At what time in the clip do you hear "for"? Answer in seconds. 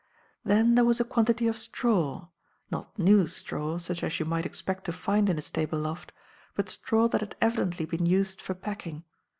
8.41-8.55